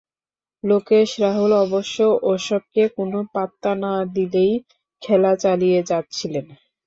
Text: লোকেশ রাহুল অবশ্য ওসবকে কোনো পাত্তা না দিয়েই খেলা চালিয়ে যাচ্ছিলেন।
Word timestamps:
লোকেশ 0.63 1.09
রাহুল 1.21 1.51
অবশ্য 1.65 1.97
ওসবকে 2.25 2.83
কোনো 2.97 3.19
পাত্তা 3.33 3.71
না 3.83 3.93
দিয়েই 4.15 4.53
খেলা 5.01 5.31
চালিয়ে 5.43 5.79
যাচ্ছিলেন। 5.89 6.45